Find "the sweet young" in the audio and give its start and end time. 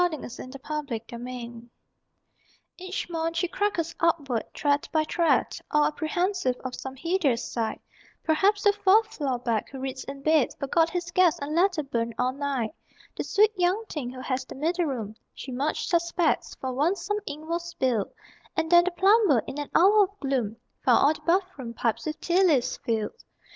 13.15-13.85